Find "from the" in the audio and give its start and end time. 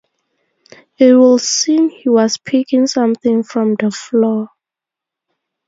3.43-3.91